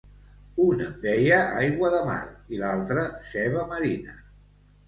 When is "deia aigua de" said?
1.03-2.01